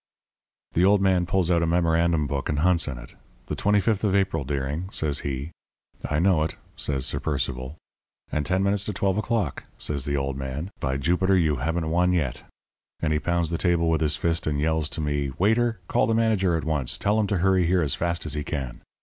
[0.73, 3.13] "The old man pulls out a memorandum book and hunts in it.
[3.45, 5.51] 'The 25th of April, Deering,' says he.
[6.09, 7.75] 'I know it,' says Sir Percival.
[8.31, 10.71] 'And ten minutes to twelve o'clock,' says the old man.
[10.79, 11.37] 'By Jupiter!
[11.37, 12.43] you haven't won yet.'
[12.99, 16.15] And he pounds the table with his fist and yells to me: 'Waiter, call the
[16.15, 18.81] manager at once tell him to hurry here as fast as he can.'